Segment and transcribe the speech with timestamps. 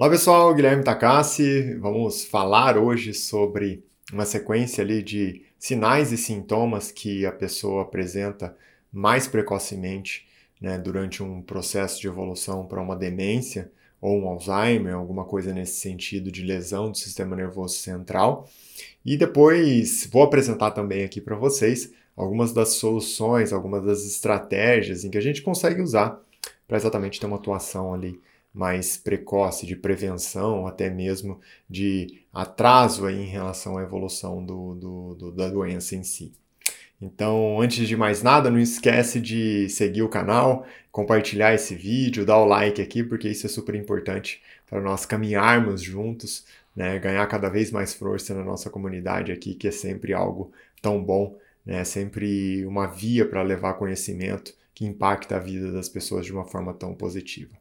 [0.00, 1.74] Olá pessoal, Guilherme Takassi.
[1.80, 3.82] Vamos falar hoje sobre
[4.12, 8.56] uma sequência ali de sinais e sintomas que a pessoa apresenta
[8.92, 10.28] mais precocemente
[10.60, 15.80] né, durante um processo de evolução para uma demência ou um Alzheimer, alguma coisa nesse
[15.80, 18.48] sentido de lesão do sistema nervoso central.
[19.04, 25.10] E depois vou apresentar também aqui para vocês algumas das soluções, algumas das estratégias em
[25.10, 26.22] que a gente consegue usar
[26.68, 28.20] para exatamente ter uma atuação ali
[28.58, 31.40] mais precoce de prevenção, até mesmo
[31.70, 36.32] de atraso aí em relação à evolução do, do, do, da doença em si.
[37.00, 42.38] Então, antes de mais nada, não esquece de seguir o canal, compartilhar esse vídeo, dar
[42.38, 46.44] o like aqui, porque isso é super importante para nós caminharmos juntos,
[46.74, 50.50] né, ganhar cada vez mais força na nossa comunidade aqui, que é sempre algo
[50.82, 56.26] tão bom, né, sempre uma via para levar conhecimento que impacta a vida das pessoas
[56.26, 57.56] de uma forma tão positiva.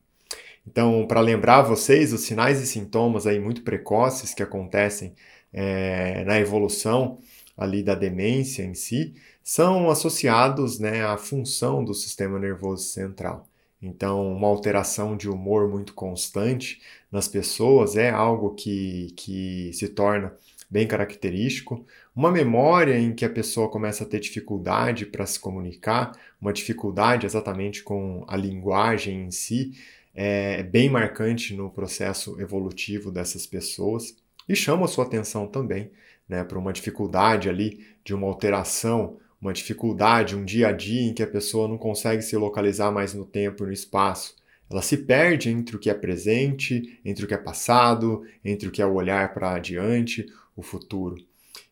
[0.69, 5.13] Então, para lembrar vocês, os sinais e sintomas aí muito precoces que acontecem
[5.53, 7.19] é, na evolução
[7.55, 13.47] ali da demência em si são associados né, à função do sistema nervoso central.
[13.81, 16.81] Então, uma alteração de humor muito constante
[17.11, 20.35] nas pessoas é algo que, que se torna
[20.69, 21.85] bem característico.
[22.15, 27.25] Uma memória em que a pessoa começa a ter dificuldade para se comunicar, uma dificuldade
[27.25, 29.71] exatamente com a linguagem em si,
[30.19, 34.17] é bem marcante no processo evolutivo dessas pessoas
[34.49, 35.91] e chama a sua atenção também
[36.27, 41.13] né, para uma dificuldade ali de uma alteração, uma dificuldade, um dia a dia em
[41.13, 44.35] que a pessoa não consegue se localizar mais no tempo e no espaço.
[44.69, 48.71] Ela se perde entre o que é presente, entre o que é passado, entre o
[48.71, 51.15] que é o olhar para adiante, o futuro.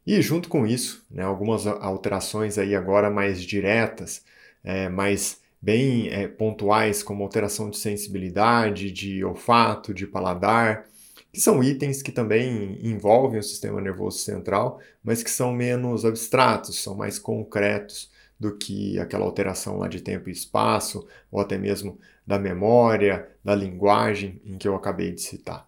[0.05, 4.23] E junto com isso, né, algumas alterações aí agora mais diretas,
[4.63, 10.85] é, mais bem é, pontuais, como alteração de sensibilidade, de olfato, de paladar,
[11.33, 16.83] que são itens que também envolvem o sistema nervoso central, mas que são menos abstratos,
[16.83, 21.97] são mais concretos do que aquela alteração lá de tempo e espaço, ou até mesmo
[22.27, 25.67] da memória, da linguagem em que eu acabei de citar.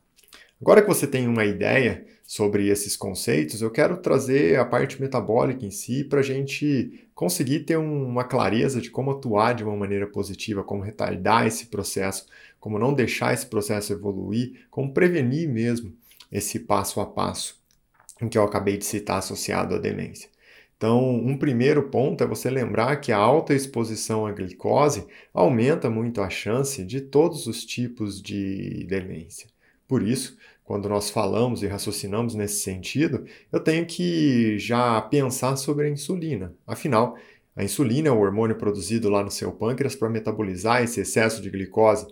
[0.62, 5.66] Agora que você tem uma ideia sobre esses conceitos, eu quero trazer a parte metabólica
[5.66, 10.06] em si para a gente conseguir ter uma clareza de como atuar de uma maneira
[10.06, 12.28] positiva, como retardar esse processo,
[12.60, 15.96] como não deixar esse processo evoluir, como prevenir mesmo
[16.30, 17.58] esse passo a passo
[18.22, 20.30] em que eu acabei de citar associado à demência.
[20.76, 26.22] Então, um primeiro ponto é você lembrar que a alta exposição à glicose aumenta muito
[26.22, 29.48] a chance de todos os tipos de demência.
[29.88, 35.88] Por isso, quando nós falamos e raciocinamos nesse sentido, eu tenho que já pensar sobre
[35.88, 36.54] a insulina.
[36.66, 37.18] Afinal,
[37.56, 41.50] a insulina é o hormônio produzido lá no seu pâncreas para metabolizar esse excesso de
[41.50, 42.06] glicose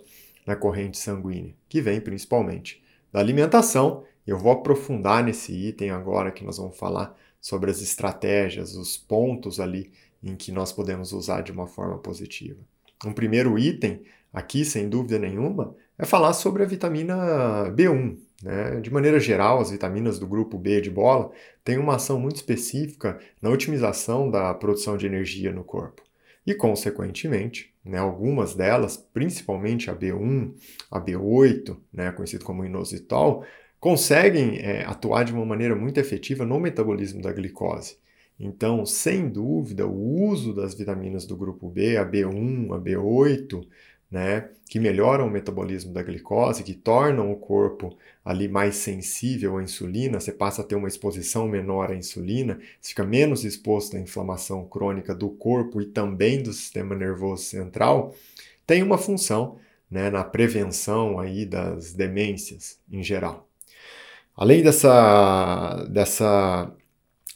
[0.46, 2.82] na corrente sanguínea, que vem principalmente
[3.12, 4.04] da alimentação.
[4.26, 9.60] Eu vou aprofundar nesse item agora que nós vamos falar sobre as estratégias, os pontos
[9.60, 9.92] ali
[10.22, 12.58] em que nós podemos usar de uma forma positiva.
[13.04, 18.16] Um primeiro item aqui, sem dúvida nenhuma, é falar sobre a vitamina B1.
[18.42, 18.80] Né?
[18.80, 21.30] De maneira geral, as vitaminas do grupo B de bola
[21.64, 26.02] têm uma ação muito específica na otimização da produção de energia no corpo.
[26.46, 30.54] E, consequentemente, né, algumas delas, principalmente a B1,
[30.90, 33.44] a B8, né, conhecido como inositol,
[33.80, 37.96] conseguem é, atuar de uma maneira muito efetiva no metabolismo da glicose.
[38.38, 43.66] Então, sem dúvida, o uso das vitaminas do grupo B, a B1, a B8,
[44.10, 49.62] né, que melhoram o metabolismo da glicose, que tornam o corpo ali mais sensível à
[49.62, 54.00] insulina, você passa a ter uma exposição menor à insulina, você fica menos exposto à
[54.00, 58.14] inflamação crônica do corpo e também do sistema nervoso central,
[58.66, 59.58] tem uma função
[59.90, 63.48] né, na prevenção aí das demências em geral.
[64.36, 66.72] Além dessa, dessa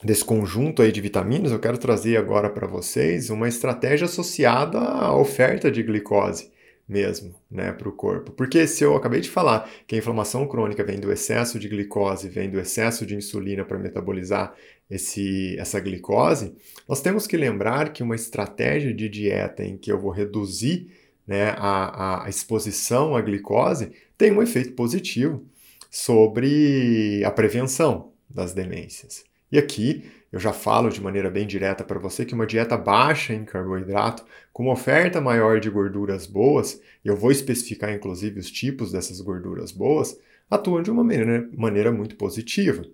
[0.03, 5.15] desse conjunto aí de vitaminas, eu quero trazer agora para vocês uma estratégia associada à
[5.15, 6.51] oferta de glicose
[6.91, 8.33] mesmo, né, para o corpo.
[8.33, 12.29] Porque se eu acabei de falar que a inflamação crônica vem do excesso de glicose,
[12.29, 14.53] vem do excesso de insulina para metabolizar
[14.91, 16.53] esse, essa glicose,
[16.89, 20.91] nós temos que lembrar que uma estratégia de dieta em que eu vou reduzir
[21.25, 25.47] né, a, a exposição à glicose tem um efeito positivo
[25.89, 29.25] sobre a prevenção das demências.
[29.53, 33.35] E aqui eu já falo de maneira bem direta para você que uma dieta baixa
[33.35, 38.51] em carboidrato, com uma oferta maior de gorduras boas, e eu vou especificar inclusive os
[38.51, 40.19] tipos dessas gorduras boas,
[40.49, 42.85] atuam de uma maneira, maneira muito positiva.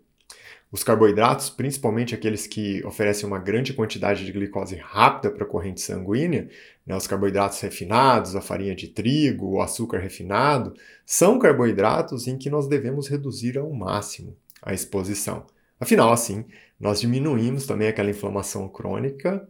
[0.72, 5.80] Os carboidratos, principalmente aqueles que oferecem uma grande quantidade de glicose rápida para a corrente
[5.80, 6.48] sanguínea,
[6.84, 10.74] né, os carboidratos refinados, a farinha de trigo, o açúcar refinado,
[11.04, 15.46] são carboidratos em que nós devemos reduzir ao máximo a exposição.
[15.78, 16.44] Afinal, assim,
[16.80, 19.46] nós diminuímos também aquela inflamação crônica,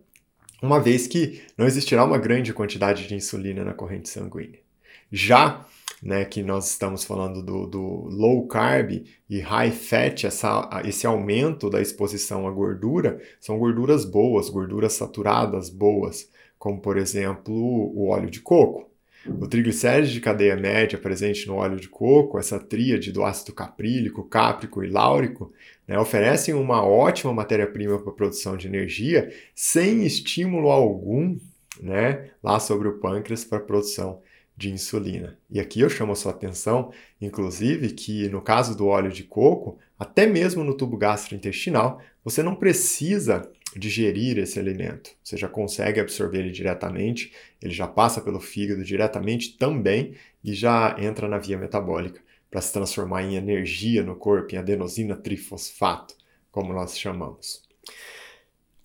[0.62, 4.60] uma vez que não existirá uma grande quantidade de insulina na corrente sanguínea.
[5.10, 5.66] Já
[6.02, 11.70] né, que nós estamos falando do, do, low carb e high fat, essa, esse aumento
[11.70, 18.30] da exposição à gordura, são gorduras boas, gorduras saturadas boas, como por exemplo o óleo
[18.30, 18.90] de coco.
[19.28, 24.24] O triglicérides de cadeia média presente no óleo de coco, essa tríade do ácido caprílico,
[24.24, 25.52] cáprico e láurico,
[25.86, 31.36] né, oferecem uma ótima matéria-prima para a produção de energia sem estímulo algum
[31.80, 34.20] né, lá sobre o pâncreas para a produção
[34.56, 35.38] de insulina.
[35.50, 36.90] E aqui eu chamo a sua atenção,
[37.20, 42.54] inclusive, que no caso do óleo de coco, até mesmo no tubo gastrointestinal, você não
[42.54, 45.10] precisa digerir esse alimento.
[45.22, 50.14] Você já consegue absorver ele diretamente, ele já passa pelo fígado diretamente também
[50.44, 52.20] e já entra na via metabólica
[52.50, 56.14] para se transformar em energia no corpo, em adenosina trifosfato,
[56.50, 57.62] como nós chamamos.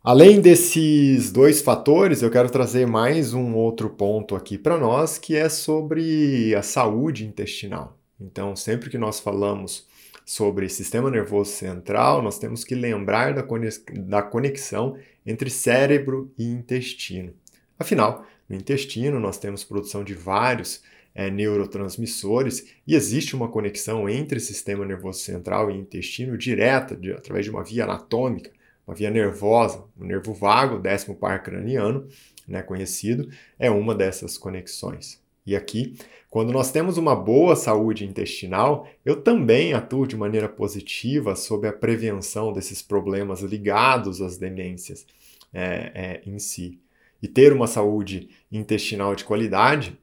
[0.03, 5.35] Além desses dois fatores, eu quero trazer mais um outro ponto aqui para nós, que
[5.35, 7.99] é sobre a saúde intestinal.
[8.19, 9.87] Então, sempre que nós falamos
[10.31, 17.33] sobre sistema nervoso central, nós temos que lembrar da conexão entre cérebro e intestino.
[17.77, 20.81] Afinal, no intestino nós temos produção de vários
[21.13, 27.43] é, neurotransmissores e existe uma conexão entre sistema nervoso central e intestino direta, de, através
[27.43, 28.51] de uma via anatômica
[28.87, 32.07] uma via nervosa, o nervo vago, décimo par craniano,
[32.47, 33.29] né, conhecido,
[33.59, 35.20] é uma dessas conexões.
[35.45, 35.95] E aqui,
[36.29, 41.73] quando nós temos uma boa saúde intestinal, eu também atuo de maneira positiva sobre a
[41.73, 45.05] prevenção desses problemas ligados às demências
[45.53, 46.79] é, é, em si.
[47.21, 49.97] E ter uma saúde intestinal de qualidade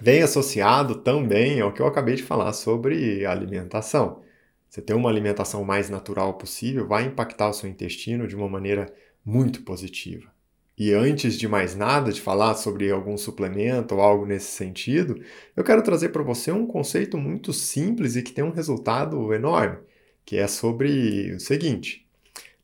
[0.00, 4.22] vem associado também ao que eu acabei de falar sobre alimentação.
[4.68, 8.92] Você ter uma alimentação mais natural possível vai impactar o seu intestino de uma maneira
[9.24, 10.33] muito positiva.
[10.76, 15.20] E antes de mais nada, de falar sobre algum suplemento ou algo nesse sentido,
[15.56, 19.78] eu quero trazer para você um conceito muito simples e que tem um resultado enorme,
[20.24, 22.06] que é sobre o seguinte: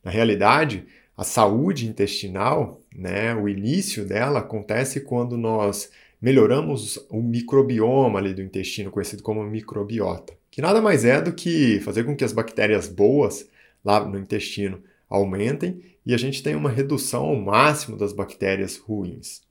[0.03, 0.85] na realidade,
[1.15, 5.89] a saúde intestinal, né, o início dela acontece quando nós
[6.21, 11.79] melhoramos o microbioma ali do intestino, conhecido como microbiota que nada mais é do que
[11.79, 13.49] fazer com que as bactérias boas
[13.83, 19.41] lá no intestino aumentem e a gente tenha uma redução ao máximo das bactérias ruins.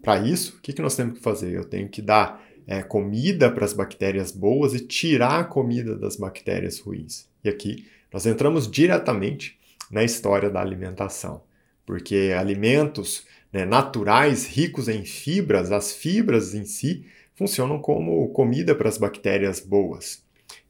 [0.00, 1.52] Para isso, o que, que nós temos que fazer?
[1.52, 6.16] Eu tenho que dar é, comida para as bactérias boas e tirar a comida das
[6.16, 7.28] bactérias ruins.
[7.42, 9.58] E aqui nós entramos diretamente
[9.90, 11.42] na história da alimentação,
[11.84, 17.04] porque alimentos né, naturais, ricos em fibras, as fibras em si,
[17.34, 20.23] funcionam como comida para as bactérias boas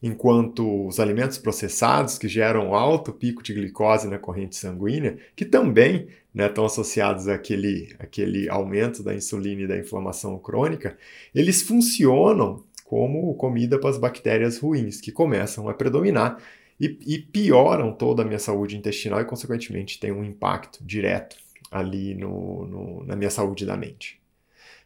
[0.06, 6.08] enquanto os alimentos processados, que geram alto pico de glicose na corrente sanguínea, que também
[6.34, 10.94] né, estão associados àquele, àquele aumento da insulina e da inflamação crônica,
[11.34, 16.36] eles funcionam como comida para as bactérias ruins, que começam a predominar
[16.78, 21.36] e, e pioram toda a minha saúde intestinal e, consequentemente, tem um impacto direto
[21.70, 24.20] ali no, no, na minha saúde da mente.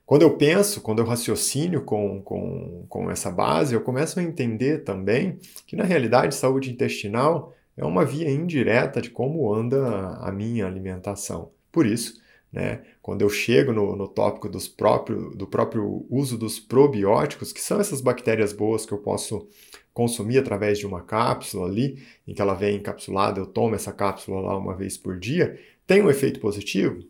[0.09, 4.79] Quando eu penso, quando eu raciocínio com, com, com essa base, eu começo a entender
[4.83, 10.67] também que, na realidade, saúde intestinal é uma via indireta de como anda a minha
[10.67, 11.53] alimentação.
[11.71, 16.59] Por isso, né, quando eu chego no, no tópico dos próprio, do próprio uso dos
[16.59, 19.47] probióticos, que são essas bactérias boas que eu posso
[19.93, 24.41] consumir através de uma cápsula ali, em que ela vem encapsulada, eu tomo essa cápsula
[24.41, 27.05] lá uma vez por dia, tem um efeito positivo?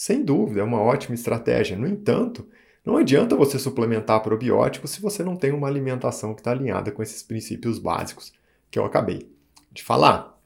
[0.00, 1.76] Sem dúvida, é uma ótima estratégia.
[1.76, 2.48] No entanto,
[2.82, 7.02] não adianta você suplementar probióticos se você não tem uma alimentação que está alinhada com
[7.02, 8.32] esses princípios básicos
[8.70, 9.30] que eu acabei
[9.70, 10.40] de falar.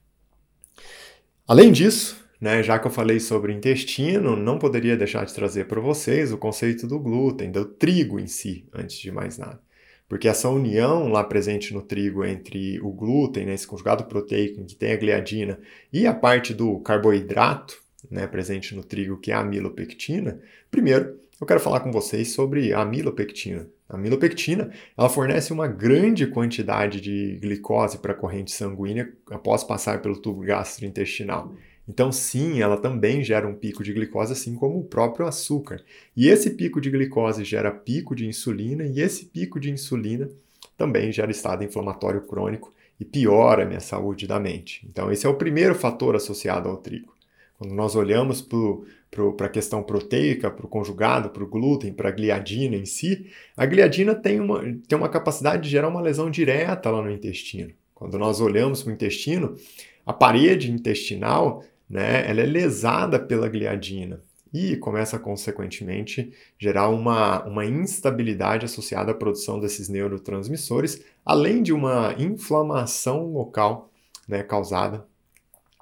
[1.47, 5.81] Além disso, né, já que eu falei sobre intestino, não poderia deixar de trazer para
[5.81, 9.61] vocês o conceito do glúten, do trigo em si, antes de mais nada.
[10.09, 14.75] Porque essa união lá presente no trigo entre o glúten, né, esse conjugado proteico que
[14.75, 15.61] tem a gliadina,
[15.93, 21.47] e a parte do carboidrato, né, presente no trigo, que é a amilopectina, primeiro eu
[21.47, 23.67] quero falar com vocês sobre a amilopectina.
[23.89, 30.01] A amilopectina ela fornece uma grande quantidade de glicose para a corrente sanguínea após passar
[30.01, 31.53] pelo tubo gastrointestinal.
[31.89, 35.83] Então, sim, ela também gera um pico de glicose, assim como o próprio açúcar.
[36.17, 40.31] E esse pico de glicose gera pico de insulina, e esse pico de insulina
[40.79, 44.87] também gera estado inflamatório crônico e piora a minha saúde da mente.
[44.89, 47.14] Então, esse é o primeiro fator associado ao trigo.
[47.59, 52.13] Quando nós olhamos para a questão proteica, para o conjugado, para o glúten, para a
[52.13, 56.91] gliadina em si, a gliadina tem uma, tem uma capacidade de gerar uma lesão direta
[56.91, 57.73] lá no intestino.
[57.95, 59.57] Quando nós olhamos para o intestino,
[60.05, 64.21] a parede intestinal né, ela é lesada pela gliadina
[64.53, 72.15] e começa, consequentemente, gerar uma, uma instabilidade associada à produção desses neurotransmissores, além de uma
[72.19, 73.91] inflamação local
[74.29, 75.07] né, causada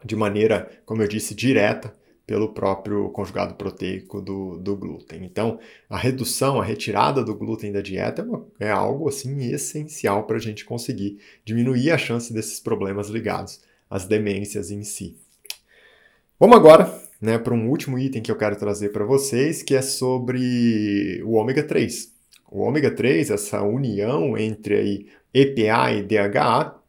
[0.04, 1.94] de maneira, como eu disse, direta
[2.26, 5.24] pelo próprio conjugado proteico do, do glúten.
[5.24, 10.24] Então, a redução, a retirada do glúten da dieta é, uma, é algo assim essencial
[10.24, 15.16] para a gente conseguir diminuir a chance desses problemas ligados às demências em si.
[16.38, 19.82] Vamos agora né, para um último item que eu quero trazer para vocês, que é
[19.82, 22.12] sobre o ômega 3.
[22.50, 26.81] O ômega 3, essa união entre aí EPA e DHA,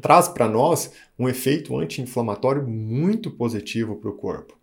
[0.00, 4.58] traz para nós um efeito anti-inflamatório muito positivo para o corpo.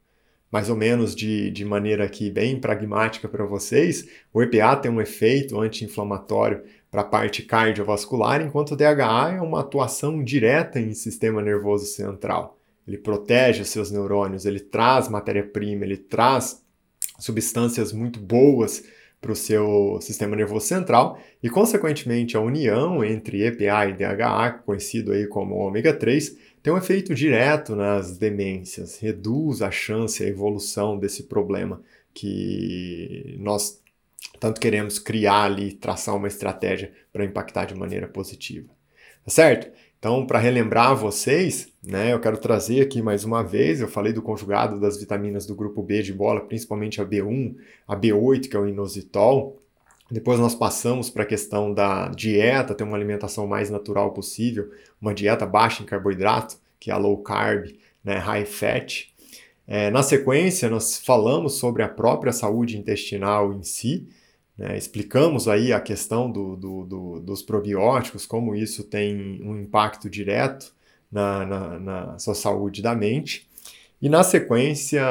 [0.51, 5.01] Mais ou menos de, de maneira aqui bem pragmática para vocês, o EPA tem um
[5.01, 11.41] efeito anti-inflamatório para a parte cardiovascular, enquanto o DHA é uma atuação direta em sistema
[11.41, 12.57] nervoso central.
[12.87, 16.63] Ele protege os seus neurônios, ele traz matéria-prima, ele traz
[17.19, 18.83] substâncias muito boas
[19.25, 25.11] para o seu sistema nervoso central e, consequentemente, a união entre EPA e DHA, conhecido
[25.11, 30.99] aí como ômega 3, tem um efeito direto nas demências, reduz a chance, a evolução
[30.99, 31.81] desse problema
[32.13, 33.81] que nós
[34.39, 38.69] tanto queremos criar ali, traçar uma estratégia para impactar de maneira positiva.
[39.23, 39.71] Tá certo?
[40.05, 44.21] Então, para relembrar vocês, né, eu quero trazer aqui mais uma vez, eu falei do
[44.21, 47.55] conjugado das vitaminas do grupo B de bola, principalmente a B1,
[47.87, 49.59] a B8, que é o inositol.
[50.11, 54.69] Depois nós passamos para a questão da dieta, ter uma alimentação mais natural possível,
[55.01, 59.11] uma dieta baixa em carboidrato, que é a low carb, né, high fat.
[59.65, 64.07] É, na sequência, nós falamos sobre a própria saúde intestinal em si,
[64.57, 64.77] né?
[64.77, 70.73] Explicamos aí a questão do, do, do, dos probióticos, como isso tem um impacto direto
[71.11, 73.47] na, na, na sua saúde da mente.
[74.01, 75.01] E na sequência,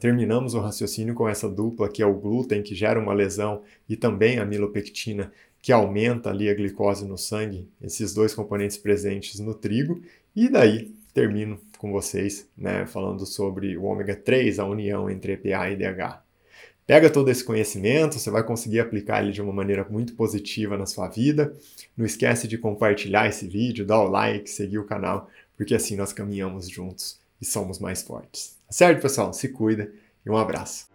[0.00, 3.96] terminamos o raciocínio com essa dupla que é o glúten, que gera uma lesão, e
[3.96, 5.32] também a milopectina,
[5.62, 10.00] que aumenta ali a glicose no sangue, esses dois componentes presentes no trigo.
[10.34, 15.70] E daí termino com vocês, né, falando sobre o ômega 3, a união entre EPA
[15.70, 16.29] e DHA.
[16.90, 20.86] Pega todo esse conhecimento, você vai conseguir aplicar ele de uma maneira muito positiva na
[20.86, 21.54] sua vida.
[21.96, 26.12] Não esquece de compartilhar esse vídeo, dar o like, seguir o canal, porque assim nós
[26.12, 28.56] caminhamos juntos e somos mais fortes.
[28.66, 29.32] Tá certo, pessoal?
[29.32, 29.92] Se cuida
[30.26, 30.88] e um abraço.